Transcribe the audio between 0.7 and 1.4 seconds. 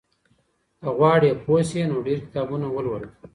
که غواړې